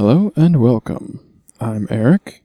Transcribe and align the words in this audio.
Hello 0.00 0.32
and 0.34 0.56
welcome. 0.62 1.20
I'm 1.60 1.86
Eric, 1.90 2.42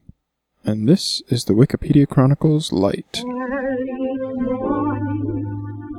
and 0.65 0.89
this 0.89 1.21
is 1.29 1.45
the 1.45 1.53
Wikipedia 1.53 2.05
Chronicles 2.05 2.73
Light. 2.73 3.23
Early 3.23 3.93
morning, 4.59 5.45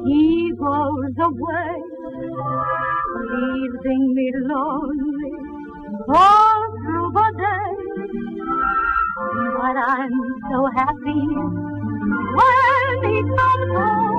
he 0.04 0.53
goes 0.53 1.16
away, 1.19 1.80
leaving 3.32 4.04
me 4.14 4.32
lonely 4.42 5.32
all 6.11 6.61
through 6.84 7.13
the 7.15 7.29
day. 7.38 7.73
But 9.57 9.77
I'm 9.81 10.13
so 10.53 10.59
happy 10.77 11.25
when 12.37 12.97
he 13.03 13.17
comes 13.35 13.71
home 13.79 14.15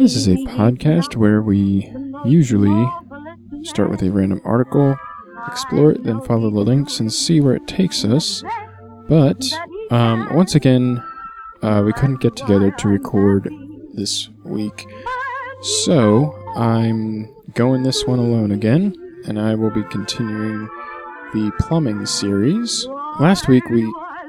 This 0.00 0.16
is 0.16 0.28
a 0.28 0.36
podcast 0.46 1.14
where 1.16 1.42
we 1.42 1.92
usually 2.24 2.90
start 3.64 3.90
with 3.90 4.00
a 4.00 4.10
random 4.10 4.40
article, 4.46 4.96
explore 5.46 5.90
it, 5.90 6.04
then 6.04 6.22
follow 6.22 6.48
the 6.48 6.60
links 6.60 7.00
and 7.00 7.12
see 7.12 7.42
where 7.42 7.54
it 7.54 7.68
takes 7.68 8.02
us. 8.02 8.42
But 9.10 9.44
um, 9.90 10.34
once 10.34 10.54
again, 10.54 11.04
uh, 11.60 11.82
we 11.84 11.92
couldn't 11.92 12.22
get 12.22 12.34
together 12.34 12.70
to 12.70 12.88
record 12.88 13.52
this 13.92 14.30
week, 14.42 14.86
so 15.60 16.32
I'm 16.56 17.28
going 17.52 17.82
this 17.82 18.06
one 18.06 18.20
alone 18.20 18.52
again, 18.52 18.94
and 19.26 19.38
I 19.38 19.54
will 19.54 19.68
be 19.68 19.82
continuing 19.90 20.66
the 21.34 21.52
plumbing 21.60 22.06
series. 22.06 22.86
Last 23.20 23.48
week 23.48 23.68
we 23.68 23.82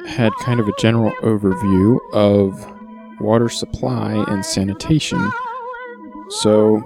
had 0.06 0.34
kind 0.42 0.60
of 0.60 0.68
a 0.68 0.74
general 0.80 1.14
overview 1.22 1.98
of 2.12 2.70
water 3.22 3.48
supply 3.48 4.22
and 4.28 4.46
sanitation. 4.46 5.32
So 6.40 6.82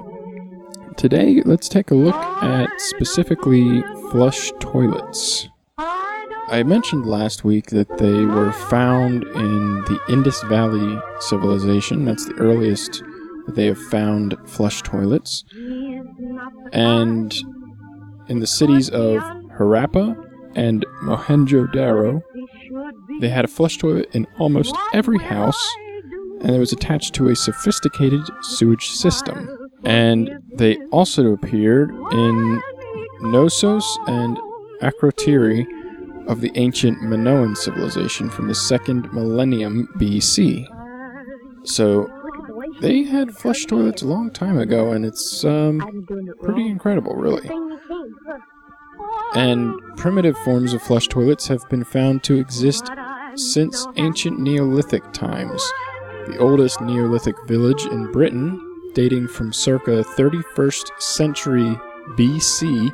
today 0.98 1.42
let's 1.46 1.70
take 1.70 1.92
a 1.92 1.96
look 1.96 2.16
at 2.16 2.70
specifically 2.78 3.84
flush 4.12 4.52
toilets. 4.60 5.50
I 5.78 6.64
mentioned 6.64 7.06
last 7.06 7.44
week 7.44 7.68
that 7.68 7.98
they 7.98 8.26
were 8.26 8.52
found 8.52 9.24
in 9.24 9.82
the 9.86 10.00
Indus 10.10 10.42
Valley 10.44 11.00
civilization. 11.20 12.06
That's 12.06 12.26
the 12.26 12.34
earliest 12.36 13.04
that 13.46 13.56
they 13.56 13.66
have 13.68 13.80
found 13.80 14.36
flush 14.46 14.82
toilets. 14.82 15.44
And 16.74 17.36
in 18.28 18.40
the 18.40 18.48
cities 18.48 18.90
of 18.90 19.22
Harappa 19.58 20.16
and 20.56 20.86
Mohenjo-Daro, 21.04 22.22
they 23.22 23.30
had 23.30 23.46
a 23.46 23.48
flush 23.48 23.78
toilet 23.78 24.10
in 24.14 24.26
almost 24.40 24.76
every 24.94 25.20
house, 25.20 25.68
and 26.46 26.56
it 26.56 26.60
was 26.60 26.72
attached 26.72 27.16
to 27.16 27.30
a 27.30 27.36
sophisticated 27.36 28.22
sewage 28.44 28.90
system. 28.92 29.50
And 29.84 30.30
they 30.54 30.78
also 30.92 31.34
appeared 31.34 31.90
in 32.12 32.62
Knossos 33.22 33.98
and 34.06 34.38
Akrotiri 34.84 35.66
of 36.28 36.42
the 36.42 36.52
ancient 36.54 37.02
Minoan 37.02 37.56
civilization 37.56 38.30
from 38.30 38.48
the 38.48 38.54
second 38.54 39.12
millennium 39.12 39.90
BC. 39.98 40.68
So 41.64 42.08
they 42.80 43.02
had 43.02 43.36
flush 43.36 43.66
toilets 43.66 44.04
a 44.04 44.08
long 44.08 44.30
time 44.30 44.60
ago, 44.60 44.92
and 44.92 45.04
it's 45.04 45.44
um, 45.44 46.06
pretty 46.44 46.68
incredible, 46.68 47.16
really. 47.16 47.50
And 49.34 49.74
primitive 49.98 50.38
forms 50.40 50.74
of 50.74 50.84
flush 50.84 51.08
toilets 51.08 51.48
have 51.48 51.68
been 51.72 51.84
found 51.84 52.24
to 52.26 52.36
exist 52.36 52.88
since 53.36 53.88
ancient 53.96 54.40
Neolithic 54.40 55.12
times. 55.12 55.64
The 56.28 56.38
oldest 56.40 56.82
Neolithic 56.82 57.36
village 57.48 57.86
in 57.86 58.12
Britain, 58.12 58.60
dating 58.94 59.28
from 59.28 59.54
circa 59.54 60.04
31st 60.04 60.90
century 61.00 61.80
BC, 62.18 62.92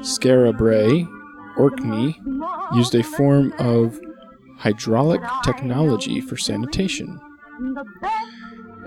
Skara 0.00 0.56
Brae, 0.56 1.06
Orkney, 1.56 2.20
used 2.74 2.94
a 2.94 3.02
form 3.02 3.52
of 3.58 3.98
hydraulic 4.58 5.20
technology 5.44 6.20
for 6.20 6.36
sanitation. 6.36 7.20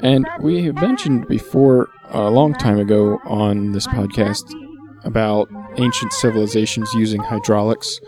And 0.01 0.27
we 0.41 0.63
have 0.63 0.75
mentioned 0.75 1.27
before, 1.27 1.89
a 2.09 2.29
long 2.29 2.53
time 2.53 2.79
ago 2.79 3.19
on 3.25 3.71
this 3.71 3.87
podcast, 3.87 4.43
about 5.05 5.49
ancient 5.77 6.11
civilizations 6.11 6.93
using 6.93 7.21
hydraulics, 7.21 7.99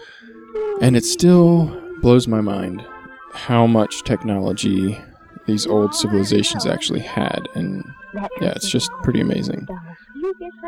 and 0.81 0.97
it 0.97 1.05
still 1.05 1.65
blows 2.01 2.27
my 2.27 2.41
mind 2.41 2.85
how 3.33 3.65
much 3.65 4.03
technology 4.03 4.97
these 5.49 5.67
old 5.67 5.95
civilizations 5.95 6.65
actually 6.65 6.99
had, 6.99 7.47
and 7.55 7.83
yeah, 8.13 8.53
it's 8.55 8.69
just 8.69 8.91
pretty 9.03 9.19
amazing. 9.19 9.67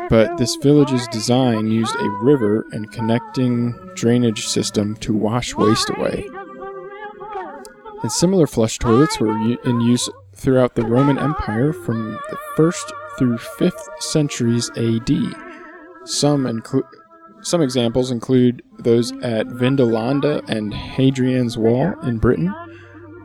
But 0.08 0.36
this 0.38 0.56
village's 0.56 1.06
design 1.08 1.70
used 1.70 1.94
a 1.94 2.10
river 2.22 2.66
and 2.72 2.90
connecting 2.90 3.72
drainage 3.94 4.46
system 4.46 4.96
to 4.96 5.14
wash 5.14 5.54
waste 5.54 5.90
away. 5.90 6.28
And 8.02 8.10
similar 8.10 8.46
flush 8.46 8.78
toilets 8.78 9.20
were 9.20 9.30
in 9.30 9.80
use 9.80 10.08
throughout 10.34 10.74
the 10.74 10.84
Roman 10.84 11.18
Empire 11.18 11.72
from 11.72 12.18
the 12.30 12.38
1st 12.56 12.92
through 13.18 13.38
5th 13.38 14.02
centuries 14.02 14.70
AD. 14.76 15.10
Some 16.04 16.62
some 17.42 17.62
examples 17.62 18.10
include 18.10 18.62
those 18.78 19.12
at 19.22 19.46
Vindolanda 19.46 20.48
and 20.48 20.72
Hadrian's 20.72 21.56
Wall 21.56 21.94
in 22.02 22.18
Britain. 22.18 22.52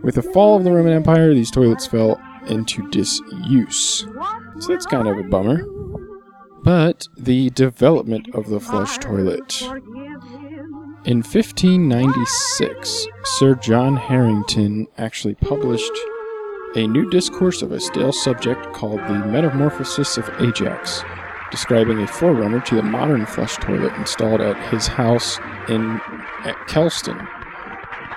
With 0.08 0.16
the 0.16 0.24
fall 0.24 0.56
of 0.56 0.64
the 0.64 0.72
Roman 0.72 0.94
Empire, 0.94 1.34
these 1.34 1.52
toilets 1.52 1.86
fell 1.86 2.18
into 2.48 2.90
disuse. 2.92 4.08
So 4.58 4.68
that's 4.70 4.86
kind 4.86 5.06
of 5.06 5.18
a 5.18 5.24
bummer. 5.24 5.66
But 6.64 7.10
the 7.18 7.50
development 7.50 8.34
of 8.34 8.48
the 8.48 8.62
flush 8.62 8.98
toilet. 9.00 9.62
In 11.04 11.18
1596, 11.18 13.06
Sir 13.26 13.56
John 13.56 13.98
Harington 13.98 14.88
actually 14.98 15.36
published 15.36 15.92
a 16.78 16.88
new 16.88 17.10
discourse 17.10 17.62
of 17.62 17.74
a 17.74 17.80
stale 17.82 18.14
subject 18.14 18.72
called 18.72 19.02
The 19.02 19.26
Metamorphosis 19.26 20.18
of 20.18 20.30
Ajax, 20.40 21.04
describing 21.52 22.00
a 22.00 22.08
forerunner 22.08 22.62
to 22.62 22.76
the 22.76 22.82
modern 22.82 23.26
flush 23.26 23.58
toilet 23.58 23.94
installed 23.96 24.40
at 24.40 24.56
his 24.72 24.88
house 24.88 25.38
in 25.68 26.00
at 26.46 26.56
Kelston. 26.70 27.28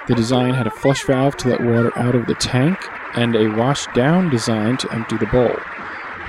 The 0.09 0.15
design 0.15 0.55
had 0.55 0.67
a 0.67 0.71
flush 0.71 1.05
valve 1.05 1.37
to 1.39 1.49
let 1.49 1.61
water 1.61 1.97
out 1.97 2.15
of 2.15 2.27
the 2.27 2.35
tank 2.35 2.79
and 3.15 3.37
a 3.37 3.49
wash 3.49 3.87
down 3.95 4.31
design 4.31 4.77
to 4.79 4.93
empty 4.93 5.17
the 5.17 5.27
bowl. 5.27 5.57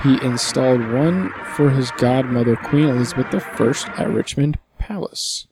He 0.02 0.24
installed 0.24 0.92
one 0.92 1.32
for 1.54 1.70
his 1.70 1.90
godmother, 1.92 2.56
Queen 2.56 2.88
Elizabeth 2.88 3.32
I, 3.34 4.02
at 4.02 4.10
Richmond 4.10 4.58
Palace. 4.78 5.46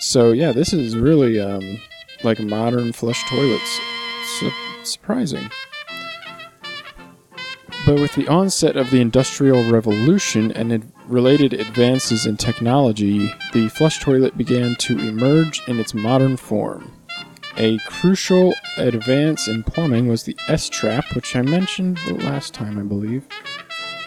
So 0.00 0.32
yeah, 0.32 0.52
this 0.52 0.72
is 0.72 0.96
really 0.96 1.40
um, 1.40 1.78
like 2.22 2.40
modern 2.40 2.92
flush 2.92 3.28
toilets. 3.28 3.80
Su- 4.24 4.52
surprising. 4.84 5.50
But 7.86 8.00
with 8.00 8.14
the 8.14 8.28
onset 8.28 8.76
of 8.76 8.90
the 8.90 9.00
Industrial 9.00 9.70
Revolution 9.70 10.52
and 10.52 10.92
related 11.06 11.54
advances 11.54 12.26
in 12.26 12.36
technology, 12.36 13.32
the 13.52 13.68
flush 13.68 14.00
toilet 14.00 14.36
began 14.36 14.76
to 14.76 14.98
emerge 14.98 15.62
in 15.68 15.78
its 15.78 15.94
modern 15.94 16.36
form. 16.36 16.92
A 17.60 17.78
crucial 17.78 18.54
advance 18.76 19.48
in 19.48 19.64
plumbing 19.64 20.06
was 20.06 20.22
the 20.22 20.36
S 20.46 20.68
trap, 20.68 21.12
which 21.16 21.34
I 21.34 21.42
mentioned 21.42 21.98
last 22.22 22.54
time, 22.54 22.78
I 22.78 22.84
believe, 22.84 23.26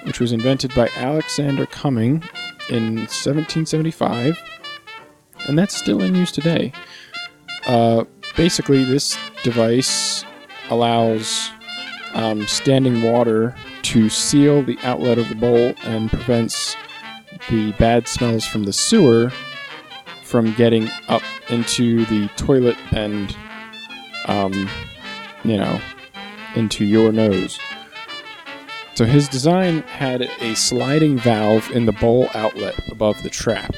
which 0.04 0.22
was 0.22 0.32
invented 0.32 0.74
by 0.74 0.88
Alexander 0.96 1.66
Cumming 1.66 2.24
in 2.70 2.96
1775, 2.96 4.40
and 5.50 5.60
that's 5.60 5.76
still 5.76 6.02
in 6.02 6.16
use 6.16 6.32
today. 6.32 6.72
Uh, 7.66 8.06
basically, 8.38 8.86
this 8.86 9.18
device 9.44 10.24
allows 10.70 11.52
um, 12.14 12.48
standing 12.48 13.02
water 13.02 13.54
to 13.82 14.08
seal 14.08 14.64
the 14.64 14.80
outlet 14.84 15.18
of 15.18 15.28
the 15.28 15.36
bowl 15.36 15.74
and 15.84 16.10
prevents 16.10 16.78
the 17.50 17.74
bad 17.74 18.08
smells 18.08 18.46
from 18.46 18.64
the 18.64 18.72
sewer 18.72 19.30
from 20.24 20.54
getting 20.54 20.90
up 21.10 21.22
into 21.50 22.06
the 22.06 22.30
toilet 22.38 22.78
and, 22.92 23.36
um, 24.26 24.70
you 25.44 25.58
know, 25.58 25.80
into 26.56 26.86
your 26.86 27.12
nose. 27.12 27.60
So 28.94 29.06
his 29.06 29.28
design 29.28 29.84
had 29.84 30.22
a 30.22 30.56
sliding 30.56 31.18
valve 31.18 31.72
in 31.72 31.86
the 31.86 31.94
bowl 31.94 32.30
outlet 32.34 32.76
above 32.90 33.24
the 33.24 33.30
trap. 33.30 33.74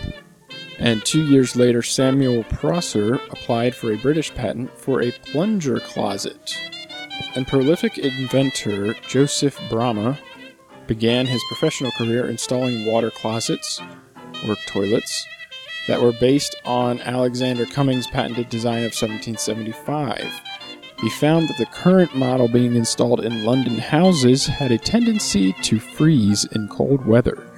And 0.80 1.06
two 1.06 1.24
years 1.26 1.56
later, 1.56 1.82
Samuel 1.82 2.44
Prosser 2.46 3.16
applied 3.16 3.76
for 3.76 3.94
a 3.94 3.98
British 3.98 4.34
patent 4.34 4.78
for 4.78 5.02
a 5.02 5.12
plunger 5.12 5.80
closet. 5.80 6.58
And 7.36 7.48
prolific 7.48 7.98
inventor 8.00 8.96
Joseph 9.08 9.60
Bramah 9.70 10.18
began 10.88 11.26
his 11.26 11.42
professional 11.48 11.92
career 11.92 12.28
installing 12.28 12.86
water 12.86 13.12
closets, 13.12 13.80
or 14.48 14.58
toilets, 14.68 15.28
that 15.88 16.02
were 16.02 16.14
based 16.14 16.56
on 16.66 17.02
Alexander 17.02 17.66
Cummings' 17.66 18.08
patented 18.08 18.50
design 18.50 18.80
of 18.80 18.94
1775. 18.94 20.42
he 21.02 21.10
found 21.10 21.50
that 21.50 21.58
the 21.58 21.66
current 21.66 22.16
model 22.16 22.48
being 22.48 22.76
installed 22.76 23.26
in 23.26 23.44
London 23.44 23.78
houses 23.78 24.46
had 24.46 24.72
a 24.72 24.78
tendency 24.78 25.52
to 25.62 25.78
freeze 25.78 26.46
in 26.54 26.68
cold 26.70 27.06
weather. 27.06 27.50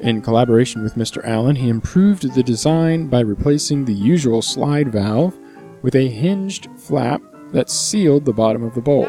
In 0.00 0.20
collaboration 0.20 0.82
with 0.82 0.96
Mr. 0.96 1.24
Allen, 1.24 1.54
he 1.54 1.68
improved 1.68 2.34
the 2.34 2.42
design 2.42 3.06
by 3.08 3.20
replacing 3.20 3.84
the 3.84 3.94
usual 3.94 4.42
slide 4.42 4.90
valve 4.90 5.38
with 5.82 5.94
a 5.94 6.08
hinged 6.08 6.68
flap 6.76 7.22
that 7.52 7.70
sealed 7.70 8.24
the 8.24 8.32
bottom 8.32 8.64
of 8.64 8.74
the 8.74 8.80
bowl. 8.80 9.08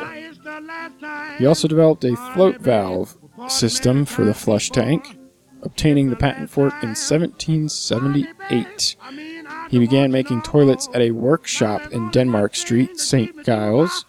He 1.39 1.45
also 1.47 1.68
developed 1.68 2.03
a 2.03 2.15
float 2.33 2.59
valve 2.62 3.18
system 3.47 4.06
for 4.06 4.24
the 4.24 4.33
flush 4.33 4.69
tank, 4.69 5.18
obtaining 5.65 6.09
the 6.09 6.15
patent 6.15 6.50
for 6.50 6.67
it 6.67 6.73
in 6.81 6.95
1778. 6.95 8.95
He 9.69 9.79
began 9.79 10.12
making 10.12 10.44
toilets 10.44 10.88
at 10.94 11.01
a 11.01 11.12
workshop 11.12 11.91
in 11.91 12.12
Denmark 12.12 12.56
Street, 12.56 12.97
St. 13.00 13.45
Giles. 13.45 14.06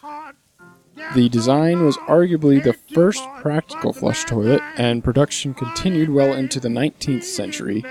The 1.15 1.29
design 1.29 1.85
was 1.85 1.97
arguably 1.99 2.63
the 2.63 2.73
first 2.95 3.23
practical 3.41 3.93
flush 3.93 4.25
toilet, 4.25 4.63
and 4.77 5.05
production 5.05 5.55
continued 5.55 6.11
well 6.11 6.35
into 6.35 6.61
the 6.61 6.69
19th 6.69 7.25
century, 7.25 7.85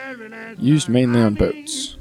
used 0.57 0.89
mainly 0.89 1.21
on 1.21 1.35
boats. 1.35 1.97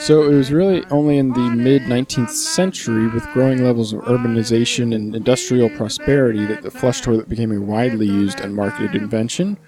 So 0.00 0.22
it 0.22 0.34
was 0.34 0.50
really 0.50 0.82
only 0.86 1.18
in 1.18 1.28
the 1.32 1.50
mid 1.50 1.82
19th 1.82 2.30
century, 2.30 3.06
with 3.08 3.26
growing 3.32 3.62
levels 3.62 3.92
of 3.92 4.00
urbanization 4.02 4.94
and 4.94 5.14
industrial 5.14 5.68
prosperity, 5.70 6.46
that 6.46 6.62
the 6.62 6.70
flush 6.70 7.02
toilet 7.02 7.28
became 7.28 7.52
a 7.52 7.60
widely 7.60 8.06
used 8.06 8.40
and 8.40 8.54
marketed 8.54 8.94
invention. 8.94 9.58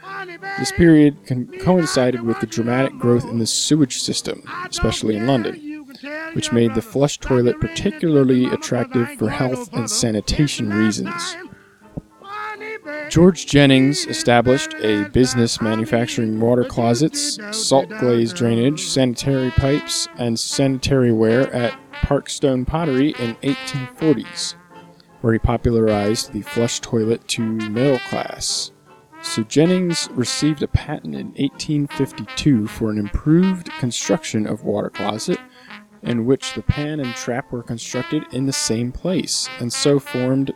This 0.58 0.72
period 0.72 1.18
coincided 1.60 2.22
with 2.22 2.40
the 2.40 2.46
dramatic 2.46 2.98
growth 2.98 3.24
in 3.24 3.38
the 3.38 3.46
sewage 3.46 4.00
system, 4.00 4.42
especially 4.68 5.16
in 5.16 5.26
London, 5.26 5.86
which 6.32 6.50
made 6.50 6.74
the 6.74 6.82
flush 6.82 7.18
toilet 7.18 7.60
particularly 7.60 8.46
attractive 8.46 9.10
for 9.18 9.28
health 9.28 9.70
and 9.74 9.90
sanitation 9.90 10.70
reasons. 10.70 11.36
George 13.12 13.44
Jennings 13.44 14.06
established 14.06 14.72
a 14.80 15.06
business 15.10 15.60
manufacturing 15.60 16.40
water 16.40 16.64
closets, 16.64 17.38
salt 17.50 17.90
glaze 17.90 18.32
drainage, 18.32 18.86
sanitary 18.86 19.50
pipes, 19.50 20.08
and 20.16 20.40
sanitary 20.40 21.12
ware 21.12 21.54
at 21.54 21.78
Parkstone 21.92 22.66
Pottery 22.66 23.10
in 23.18 23.34
1840s, 23.42 24.54
where 25.20 25.34
he 25.34 25.38
popularized 25.38 26.32
the 26.32 26.40
flush 26.40 26.80
toilet 26.80 27.28
to 27.28 27.42
middle 27.42 27.98
class. 28.08 28.72
So 29.20 29.42
Jennings 29.42 30.08
received 30.12 30.62
a 30.62 30.68
patent 30.68 31.14
in 31.14 31.26
1852 31.32 32.66
for 32.66 32.90
an 32.90 32.96
improved 32.96 33.70
construction 33.72 34.46
of 34.46 34.64
water 34.64 34.88
closet 34.88 35.38
in 36.02 36.24
which 36.24 36.54
the 36.54 36.62
pan 36.62 36.98
and 36.98 37.14
trap 37.14 37.52
were 37.52 37.62
constructed 37.62 38.24
in 38.32 38.46
the 38.46 38.54
same 38.54 38.90
place, 38.90 39.50
and 39.60 39.70
so 39.70 39.98
formed 40.00 40.54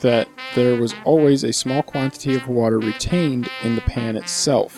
that 0.00 0.28
there 0.54 0.80
was 0.80 0.94
always 1.04 1.44
a 1.44 1.52
small 1.52 1.82
quantity 1.82 2.34
of 2.34 2.48
water 2.48 2.78
retained 2.78 3.48
in 3.62 3.74
the 3.74 3.80
pan 3.82 4.16
itself. 4.16 4.76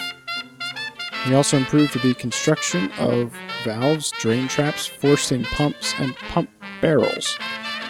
He 1.25 1.35
also 1.35 1.57
improved 1.57 2.03
the 2.03 2.15
construction 2.15 2.91
of 2.99 3.37
valves, 3.65 4.13
drain 4.19 4.49
traps, 4.49 4.87
forcing 4.87 5.45
pumps, 5.45 5.95
and 5.99 6.17
pump 6.17 6.51
barrels. 6.81 7.39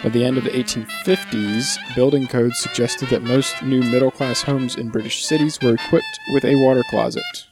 By 0.03 0.09
the 0.09 0.23
end 0.23 0.37
of 0.37 0.43
the 0.43 0.51
1850s, 0.51 1.95
building 1.95 2.27
codes 2.27 2.59
suggested 2.59 3.09
that 3.09 3.23
most 3.23 3.63
new 3.63 3.81
middle 3.81 4.11
class 4.11 4.41
homes 4.43 4.75
in 4.75 4.89
British 4.89 5.25
cities 5.25 5.59
were 5.61 5.73
equipped 5.73 6.19
with 6.33 6.45
a 6.45 6.55
water 6.63 6.83
closet. 6.89 7.47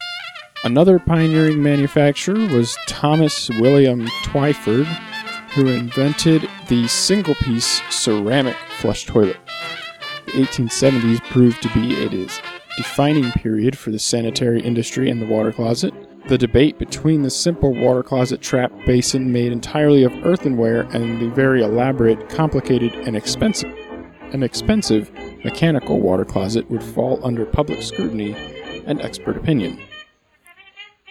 Another 0.64 1.00
pioneering 1.00 1.64
manufacturer 1.64 2.38
was 2.56 2.78
Thomas 2.86 3.50
William 3.50 4.06
Twyford, 4.26 4.86
who 5.54 5.68
invented 5.68 6.48
the 6.68 6.88
single 6.88 7.36
piece 7.36 7.82
ceramic 7.90 8.56
flush 8.78 9.06
toilet. 9.06 9.41
The 10.32 10.44
1870s 10.44 11.22
proved 11.30 11.62
to 11.62 11.70
be 11.74 12.06
a 12.06 12.28
defining 12.78 13.32
period 13.32 13.78
for 13.78 13.92
the 13.92 14.00
sanitary 14.00 14.62
industry 14.62 15.10
and 15.10 15.22
the 15.22 15.26
water 15.26 15.52
closet. 15.52 15.94
The 16.30 16.38
debate 16.38 16.80
between 16.80 17.24
the 17.24 17.30
simple 17.30 17.74
water 17.74 18.02
closet 18.02 18.40
trap 18.40 18.72
basin 18.86 19.34
made 19.34 19.52
entirely 19.52 20.04
of 20.04 20.14
earthenware 20.26 20.84
and 20.94 21.22
the 21.22 21.28
very 21.36 21.62
elaborate, 21.62 22.30
complicated, 22.30 22.94
and 22.96 23.18
expensive, 23.18 23.76
an 24.32 24.42
expensive 24.42 25.12
mechanical 25.44 26.00
water 26.00 26.24
closet 26.24 26.70
would 26.72 26.84
fall 26.84 27.20
under 27.26 27.46
public 27.46 27.82
scrutiny 27.82 28.34
and 28.86 29.02
expert 29.02 29.36
opinion. 29.36 29.82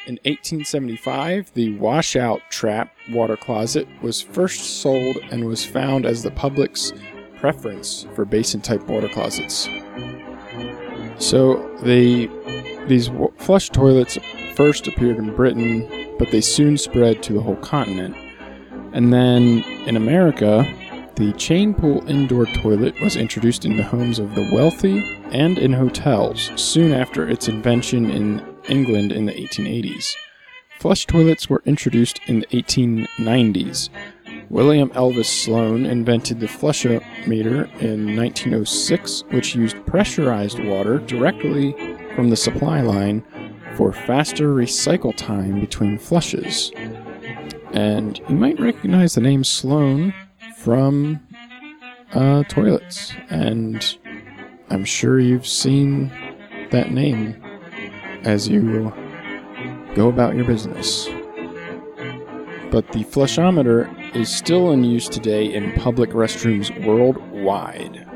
In 0.06 0.14
1875, 0.24 1.52
the 1.52 1.76
washout 1.76 2.40
trap 2.48 2.90
water 3.10 3.36
closet 3.36 3.86
was 4.00 4.22
first 4.22 4.80
sold 4.80 5.18
and 5.30 5.44
was 5.44 5.62
found 5.62 6.06
as 6.06 6.22
the 6.22 6.30
public's 6.30 6.94
preference 7.40 8.06
for 8.14 8.24
basin 8.24 8.60
type 8.60 8.86
water 8.86 9.08
closets. 9.08 9.68
So 11.18 11.76
they 11.82 12.28
these 12.86 13.10
flush 13.38 13.70
toilets 13.70 14.18
first 14.54 14.86
appeared 14.86 15.18
in 15.18 15.34
Britain, 15.34 16.16
but 16.18 16.30
they 16.30 16.40
soon 16.40 16.76
spread 16.76 17.22
to 17.22 17.32
the 17.32 17.40
whole 17.40 17.56
continent. 17.56 18.16
And 18.92 19.12
then 19.12 19.62
in 19.86 19.96
America, 19.96 20.66
the 21.16 21.32
chain 21.34 21.74
pull 21.74 22.08
indoor 22.08 22.46
toilet 22.46 23.00
was 23.00 23.16
introduced 23.16 23.64
in 23.64 23.76
the 23.76 23.82
homes 23.82 24.18
of 24.18 24.34
the 24.34 24.50
wealthy 24.52 25.04
and 25.30 25.58
in 25.58 25.72
hotels 25.72 26.50
soon 26.56 26.92
after 26.92 27.28
its 27.28 27.46
invention 27.46 28.10
in 28.10 28.42
England 28.68 29.12
in 29.12 29.26
the 29.26 29.32
1880s. 29.32 30.14
Flush 30.78 31.06
toilets 31.06 31.50
were 31.50 31.62
introduced 31.66 32.20
in 32.26 32.40
the 32.40 32.46
1890s. 32.46 33.90
William 34.50 34.90
Elvis 34.90 35.26
Sloan 35.26 35.86
invented 35.86 36.40
the 36.40 36.46
flushometer 36.46 37.70
in 37.80 38.16
1906, 38.16 39.22
which 39.30 39.54
used 39.54 39.86
pressurized 39.86 40.58
water 40.58 40.98
directly 40.98 41.72
from 42.16 42.30
the 42.30 42.36
supply 42.36 42.80
line 42.80 43.24
for 43.76 43.92
faster 43.92 44.52
recycle 44.52 45.16
time 45.16 45.60
between 45.60 45.98
flushes. 45.98 46.72
And 47.72 48.18
you 48.28 48.34
might 48.34 48.58
recognize 48.58 49.14
the 49.14 49.20
name 49.20 49.44
Sloan 49.44 50.12
from 50.56 51.20
uh, 52.12 52.42
toilets, 52.48 53.12
and 53.28 53.98
I'm 54.68 54.84
sure 54.84 55.20
you've 55.20 55.46
seen 55.46 56.10
that 56.72 56.90
name 56.90 57.40
as 58.24 58.48
you 58.48 58.92
go 59.94 60.08
about 60.08 60.34
your 60.34 60.44
business. 60.44 61.06
But 62.72 62.90
the 62.92 63.04
flushometer 63.04 63.96
is 64.14 64.34
still 64.34 64.72
in 64.72 64.84
use 64.84 65.08
today 65.08 65.52
in 65.52 65.72
public 65.72 66.10
restrooms 66.10 66.70
worldwide. 66.84 68.06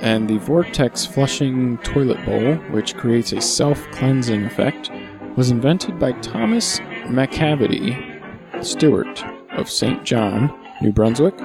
And 0.00 0.28
the 0.28 0.38
Vortex 0.38 1.06
flushing 1.06 1.78
toilet 1.78 2.24
bowl, 2.26 2.54
which 2.72 2.96
creates 2.96 3.32
a 3.32 3.40
self 3.40 3.80
cleansing 3.92 4.44
effect, 4.44 4.90
was 5.36 5.50
invented 5.50 5.98
by 5.98 6.12
Thomas 6.20 6.78
MacAvity 7.06 8.64
Stewart 8.64 9.24
of 9.52 9.70
St. 9.70 10.04
John, 10.04 10.52
New 10.80 10.92
Brunswick, 10.92 11.38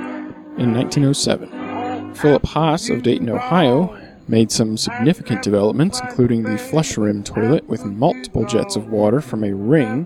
in 0.57 0.73
1907. 0.73 2.13
Philip 2.15 2.45
Haas 2.45 2.89
of 2.89 3.03
Dayton, 3.03 3.29
Ohio, 3.29 3.97
made 4.27 4.51
some 4.51 4.77
significant 4.77 5.41
developments, 5.41 5.99
including 6.01 6.43
the 6.43 6.57
flush 6.57 6.97
rim 6.97 7.23
toilet 7.23 7.67
with 7.67 7.85
multiple 7.85 8.45
jets 8.45 8.75
of 8.75 8.89
water 8.89 9.21
from 9.21 9.43
a 9.43 9.53
ring 9.53 10.05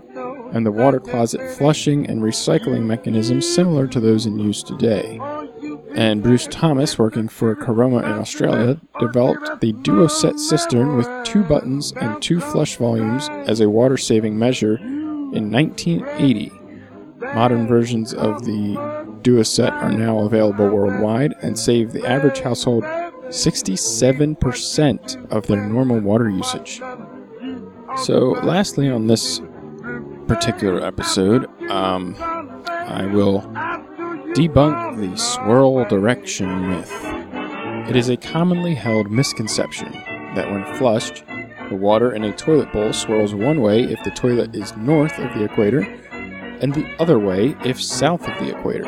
and 0.52 0.64
the 0.64 0.72
water 0.72 1.00
closet 1.00 1.56
flushing 1.56 2.06
and 2.06 2.20
recycling 2.20 2.82
mechanisms 2.82 3.52
similar 3.52 3.86
to 3.88 4.00
those 4.00 4.26
in 4.26 4.38
use 4.38 4.62
today. 4.62 5.20
And 5.94 6.22
Bruce 6.22 6.48
Thomas, 6.50 6.98
working 6.98 7.28
for 7.28 7.54
Caroma 7.54 8.04
in 8.04 8.12
Australia, 8.12 8.80
developed 8.98 9.60
the 9.60 9.72
Duoset 9.72 10.38
cistern 10.38 10.96
with 10.96 11.08
two 11.24 11.44
buttons 11.44 11.92
and 11.92 12.20
two 12.20 12.40
flush 12.40 12.76
volumes 12.76 13.28
as 13.46 13.60
a 13.60 13.70
water 13.70 13.96
saving 13.96 14.38
measure 14.38 14.76
in 14.76 15.52
1980. 15.52 16.50
Modern 17.34 17.66
versions 17.66 18.12
of 18.12 18.44
the 18.44 18.74
Duoset 19.22 19.70
are 19.70 19.92
now 19.92 20.18
available 20.20 20.68
worldwide 20.68 21.34
and 21.42 21.58
save 21.58 21.92
the 21.92 22.06
average 22.06 22.40
household 22.40 22.84
67% 23.28 25.32
of 25.32 25.46
their 25.46 25.66
normal 25.66 26.00
water 26.00 26.28
usage. 26.28 26.82
So, 28.02 28.32
lastly, 28.42 28.90
on 28.90 29.06
this 29.06 29.40
particular 30.24 30.84
episode, 30.84 31.46
um, 31.70 32.16
I 32.66 33.06
will 33.06 33.42
debunk 34.34 34.98
the 34.98 35.16
swirl 35.16 35.84
direction 35.84 36.70
myth. 36.70 36.92
It 37.88 37.96
is 37.96 38.08
a 38.08 38.16
commonly 38.16 38.74
held 38.74 39.10
misconception 39.10 39.92
that 40.34 40.50
when 40.50 40.64
flushed, 40.76 41.24
the 41.68 41.76
water 41.76 42.12
in 42.14 42.24
a 42.24 42.34
toilet 42.34 42.72
bowl 42.72 42.92
swirls 42.92 43.34
one 43.34 43.60
way 43.60 43.84
if 43.84 44.02
the 44.04 44.10
toilet 44.10 44.54
is 44.54 44.76
north 44.76 45.18
of 45.18 45.32
the 45.34 45.44
equator, 45.44 45.82
and 46.60 46.74
the 46.74 46.86
other 46.98 47.18
way 47.18 47.56
if 47.64 47.82
south 47.82 48.26
of 48.28 48.38
the 48.38 48.56
equator, 48.56 48.84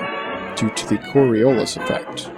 due 0.56 0.70
to 0.70 0.86
the 0.88 0.98
Coriolis 0.98 1.76
effect. 1.76 2.30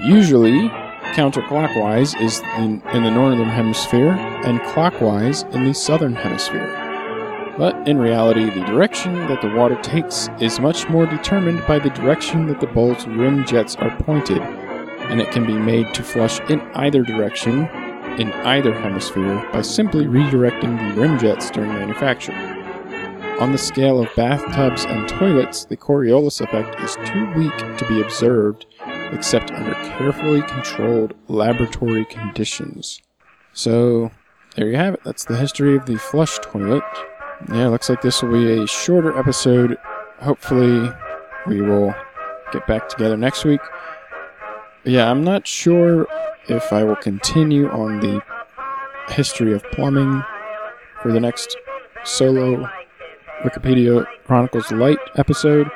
Usually, 0.00 0.68
counterclockwise 1.12 2.20
is 2.20 2.40
in, 2.56 2.80
in 2.92 3.02
the 3.02 3.10
northern 3.10 3.48
hemisphere 3.48 4.12
and 4.12 4.62
clockwise 4.62 5.42
in 5.52 5.64
the 5.64 5.74
southern 5.74 6.14
hemisphere. 6.14 6.79
But 7.60 7.86
in 7.86 7.98
reality, 7.98 8.48
the 8.48 8.64
direction 8.64 9.12
that 9.26 9.42
the 9.42 9.50
water 9.50 9.76
takes 9.82 10.30
is 10.40 10.58
much 10.58 10.88
more 10.88 11.04
determined 11.04 11.62
by 11.66 11.78
the 11.78 11.90
direction 11.90 12.46
that 12.46 12.58
the 12.58 12.66
bowl's 12.68 13.06
rim 13.06 13.44
jets 13.44 13.76
are 13.76 13.94
pointed, 13.98 14.40
and 14.40 15.20
it 15.20 15.30
can 15.30 15.46
be 15.46 15.52
made 15.52 15.92
to 15.92 16.02
flush 16.02 16.40
in 16.48 16.62
either 16.72 17.02
direction, 17.02 17.68
in 18.18 18.32
either 18.46 18.72
hemisphere, 18.72 19.46
by 19.52 19.60
simply 19.60 20.06
redirecting 20.06 20.78
the 20.78 20.98
rim 20.98 21.18
jets 21.18 21.50
during 21.50 21.68
manufacture. 21.68 22.32
On 23.40 23.52
the 23.52 23.58
scale 23.58 24.00
of 24.00 24.08
bathtubs 24.16 24.86
and 24.86 25.06
toilets, 25.06 25.66
the 25.66 25.76
Coriolis 25.76 26.40
effect 26.40 26.80
is 26.80 26.96
too 27.04 27.30
weak 27.36 27.58
to 27.76 27.86
be 27.90 28.00
observed 28.00 28.64
except 29.12 29.50
under 29.50 29.74
carefully 29.98 30.40
controlled 30.40 31.12
laboratory 31.28 32.06
conditions. 32.06 33.02
So, 33.52 34.12
there 34.56 34.68
you 34.68 34.78
have 34.78 34.94
it. 34.94 35.00
That's 35.04 35.26
the 35.26 35.36
history 35.36 35.76
of 35.76 35.84
the 35.84 35.98
flush 35.98 36.38
toilet. 36.38 36.84
Yeah, 37.48 37.68
looks 37.68 37.88
like 37.88 38.02
this 38.02 38.22
will 38.22 38.32
be 38.32 38.62
a 38.62 38.66
shorter 38.66 39.16
episode. 39.18 39.78
Hopefully, 40.20 40.90
we 41.46 41.60
will 41.62 41.94
get 42.52 42.66
back 42.66 42.88
together 42.88 43.16
next 43.16 43.44
week. 43.44 43.60
Yeah, 44.84 45.10
I'm 45.10 45.24
not 45.24 45.46
sure 45.46 46.06
if 46.48 46.72
I 46.72 46.84
will 46.84 46.96
continue 46.96 47.68
on 47.70 48.00
the 48.00 48.22
history 49.08 49.52
of 49.52 49.64
plumbing 49.72 50.22
for 51.02 51.12
the 51.12 51.20
next 51.20 51.56
solo 52.04 52.68
Wikipedia 53.42 54.06
Chronicles 54.26 54.70
Light 54.70 54.98
episode, 55.16 55.68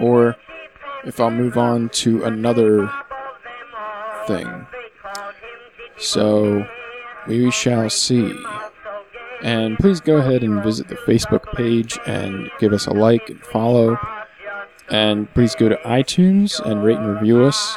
or 0.00 0.36
if 1.04 1.20
I'll 1.20 1.30
move 1.30 1.56
on 1.58 1.90
to 1.90 2.24
another 2.24 2.90
thing. 4.26 4.66
So, 5.98 6.66
we 7.26 7.50
shall 7.50 7.88
see. 7.90 8.32
And 9.42 9.76
please 9.78 10.00
go 10.00 10.16
ahead 10.16 10.42
and 10.42 10.62
visit 10.62 10.88
the 10.88 10.94
Facebook 10.96 11.52
page 11.54 11.98
and 12.06 12.50
give 12.58 12.72
us 12.72 12.86
a 12.86 12.92
like 12.92 13.28
and 13.28 13.40
follow. 13.40 13.98
And 14.88 15.32
please 15.34 15.54
go 15.54 15.68
to 15.68 15.76
iTunes 15.84 16.60
and 16.64 16.82
rate 16.82 16.98
and 16.98 17.14
review 17.14 17.44
us. 17.44 17.76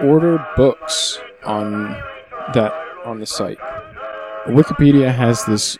order 0.00 0.44
books 0.56 1.18
on 1.44 1.90
that 2.54 2.72
on 3.04 3.20
the 3.20 3.26
site. 3.26 3.58
Wikipedia 4.46 5.14
has 5.14 5.44
this 5.44 5.76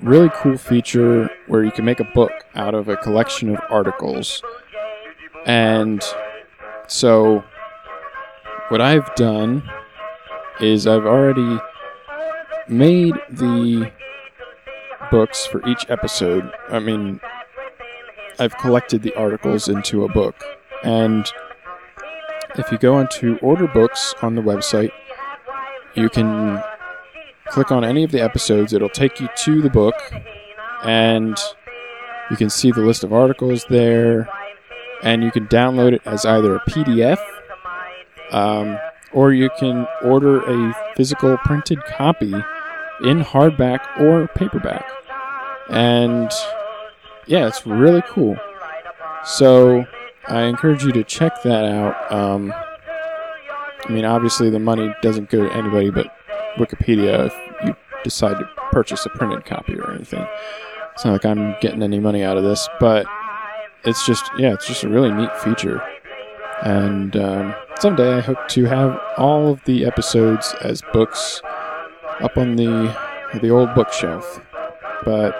really 0.00 0.30
cool 0.34 0.58
feature 0.58 1.30
where 1.46 1.62
you 1.64 1.70
can 1.70 1.84
make 1.84 2.00
a 2.00 2.10
book 2.12 2.32
out 2.54 2.74
of 2.74 2.88
a 2.88 2.96
collection 2.96 3.50
of 3.50 3.60
articles. 3.70 4.42
And 5.46 6.02
so 6.86 7.44
what 8.68 8.80
I've 8.80 9.14
done 9.14 9.62
is 10.60 10.86
I've 10.86 11.06
already 11.06 11.58
made 12.68 13.14
the 13.30 13.90
books 15.10 15.46
for 15.46 15.66
each 15.68 15.86
episode. 15.88 16.50
I 16.68 16.78
mean, 16.78 17.20
I've 18.38 18.56
collected 18.58 19.02
the 19.02 19.14
articles 19.14 19.68
into 19.68 20.04
a 20.04 20.08
book. 20.08 20.42
And 20.82 21.26
if 22.56 22.70
you 22.70 22.78
go 22.78 22.94
onto 22.94 23.38
order 23.42 23.66
books 23.66 24.14
on 24.22 24.34
the 24.34 24.42
website, 24.42 24.90
you 25.94 26.08
can 26.08 26.62
click 27.48 27.70
on 27.70 27.84
any 27.84 28.04
of 28.04 28.10
the 28.10 28.20
episodes. 28.20 28.72
It'll 28.72 28.88
take 28.88 29.20
you 29.20 29.28
to 29.36 29.62
the 29.62 29.70
book, 29.70 29.94
and 30.84 31.36
you 32.30 32.36
can 32.36 32.50
see 32.50 32.70
the 32.70 32.80
list 32.80 33.04
of 33.04 33.12
articles 33.12 33.64
there. 33.68 34.28
And 35.02 35.22
you 35.22 35.30
can 35.30 35.46
download 35.48 35.92
it 35.92 36.02
as 36.06 36.24
either 36.24 36.56
a 36.56 36.60
PDF 36.60 37.18
um, 38.30 38.78
or 39.14 39.32
you 39.32 39.48
can 39.58 39.86
order 40.02 40.42
a 40.42 40.74
physical 40.96 41.36
printed 41.38 41.82
copy 41.84 42.34
in 43.02 43.22
hardback 43.22 44.00
or 44.00 44.28
paperback. 44.28 44.86
And 45.70 46.30
yeah, 47.26 47.46
it's 47.46 47.66
really 47.66 48.02
cool. 48.08 48.36
So 49.24 49.84
I 50.28 50.42
encourage 50.42 50.84
you 50.84 50.92
to 50.92 51.04
check 51.04 51.42
that 51.42 51.64
out. 51.64 52.12
Um, 52.12 52.52
I 53.86 53.92
mean, 53.92 54.04
obviously, 54.04 54.50
the 54.50 54.58
money 54.58 54.94
doesn't 55.02 55.30
go 55.30 55.46
to 55.46 55.54
anybody 55.54 55.90
but 55.90 56.06
Wikipedia 56.56 57.26
if 57.26 57.34
you 57.64 57.76
decide 58.02 58.38
to 58.38 58.48
purchase 58.70 59.04
a 59.06 59.10
printed 59.10 59.44
copy 59.44 59.74
or 59.74 59.92
anything. 59.92 60.26
It's 60.92 61.04
not 61.04 61.12
like 61.12 61.24
I'm 61.24 61.56
getting 61.60 61.82
any 61.82 61.98
money 61.98 62.22
out 62.22 62.36
of 62.36 62.44
this, 62.44 62.68
but 62.78 63.06
it's 63.84 64.06
just, 64.06 64.30
yeah, 64.38 64.52
it's 64.52 64.66
just 64.66 64.84
a 64.84 64.88
really 64.88 65.10
neat 65.10 65.36
feature. 65.38 65.82
And 66.62 67.16
um, 67.16 67.54
someday 67.78 68.14
I 68.14 68.20
hope 68.20 68.48
to 68.48 68.64
have 68.64 69.00
all 69.16 69.48
of 69.50 69.62
the 69.64 69.84
episodes 69.84 70.54
as 70.62 70.82
books 70.92 71.40
up 72.20 72.36
on 72.36 72.56
the 72.56 72.96
the 73.40 73.50
old 73.50 73.74
bookshelf. 73.74 74.40
But 75.04 75.34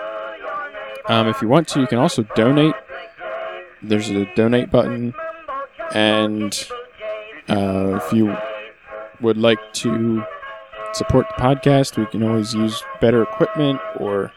um, 1.07 1.27
if 1.27 1.41
you 1.41 1.47
want 1.47 1.67
to, 1.69 1.81
you 1.81 1.87
can 1.87 1.97
also 1.97 2.23
donate. 2.35 2.75
There's 3.81 4.09
a 4.09 4.25
donate 4.35 4.71
button, 4.71 5.13
and 5.93 6.67
uh, 7.47 7.99
if 8.03 8.11
you 8.13 8.35
would 9.21 9.37
like 9.37 9.59
to 9.73 10.23
support 10.93 11.27
the 11.29 11.41
podcast, 11.41 11.97
we 11.97 12.05
can 12.07 12.23
always 12.23 12.53
use 12.53 12.83
better 13.01 13.21
equipment, 13.23 13.79
or 13.97 14.31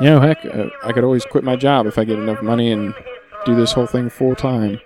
you 0.00 0.06
know, 0.06 0.20
heck, 0.20 0.44
uh, 0.44 0.66
I 0.82 0.92
could 0.92 1.04
always 1.04 1.24
quit 1.24 1.44
my 1.44 1.56
job 1.56 1.86
if 1.86 1.98
I 1.98 2.04
get 2.04 2.18
enough 2.18 2.42
money 2.42 2.70
and 2.70 2.94
do 3.44 3.54
this 3.54 3.72
whole 3.72 3.86
thing 3.86 4.10
full 4.10 4.34
time. 4.34 4.80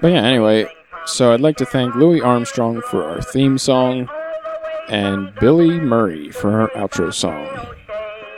But 0.00 0.12
yeah, 0.12 0.22
anyway, 0.22 0.66
so 1.12 1.32
I'd 1.32 1.40
like 1.40 1.56
to 1.56 1.66
thank 1.66 1.94
Louis 1.94 2.20
Armstrong 2.20 2.80
for 2.82 3.04
our 3.04 3.20
theme 3.20 3.58
song 3.58 4.08
and 4.88 5.34
Billy 5.36 5.80
Murray 5.80 6.30
for 6.30 6.60
our 6.60 6.68
outro 6.70 7.12
song. 7.12 7.48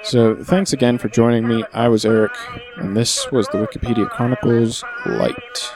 So 0.02 0.34
thanks 0.36 0.72
again 0.72 0.98
for 0.98 1.08
joining 1.08 1.46
me. 1.46 1.64
I 1.72 1.88
was 1.88 2.04
Eric, 2.04 2.32
and 2.76 2.96
this 2.96 3.30
was 3.30 3.46
the 3.48 3.58
Wikipedia 3.58 4.08
Chronicles 4.10 4.82
Light. 5.06 5.72